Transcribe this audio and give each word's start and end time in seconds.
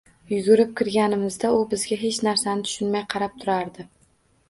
Yugurib 0.29 0.71
kirganimizda, 0.79 1.53
u 1.59 1.61
bizga 1.75 2.01
hech 2.07 2.19
narsani 2.31 2.69
tushunmay 2.71 3.09
qarab 3.15 3.41
turardi 3.41 3.91